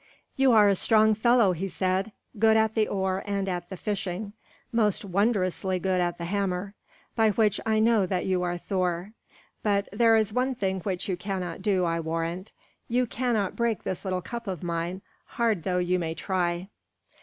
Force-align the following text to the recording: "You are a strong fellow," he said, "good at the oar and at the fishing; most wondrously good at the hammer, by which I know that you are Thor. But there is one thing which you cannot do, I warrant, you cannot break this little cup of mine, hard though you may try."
"You 0.35 0.51
are 0.53 0.67
a 0.67 0.75
strong 0.75 1.13
fellow," 1.13 1.51
he 1.51 1.67
said, 1.67 2.11
"good 2.39 2.57
at 2.57 2.73
the 2.73 2.87
oar 2.87 3.21
and 3.27 3.47
at 3.47 3.69
the 3.69 3.77
fishing; 3.77 4.33
most 4.71 5.05
wondrously 5.05 5.77
good 5.77 6.01
at 6.01 6.17
the 6.17 6.25
hammer, 6.25 6.73
by 7.15 7.29
which 7.29 7.59
I 7.67 7.77
know 7.79 8.07
that 8.07 8.25
you 8.25 8.41
are 8.41 8.57
Thor. 8.57 9.11
But 9.61 9.87
there 9.93 10.15
is 10.15 10.33
one 10.33 10.55
thing 10.55 10.79
which 10.79 11.07
you 11.07 11.15
cannot 11.15 11.61
do, 11.61 11.85
I 11.85 11.99
warrant, 11.99 12.51
you 12.87 13.05
cannot 13.05 13.55
break 13.55 13.83
this 13.83 14.03
little 14.03 14.23
cup 14.23 14.47
of 14.47 14.63
mine, 14.63 15.03
hard 15.25 15.61
though 15.61 15.77
you 15.77 15.99
may 15.99 16.15
try." 16.15 16.69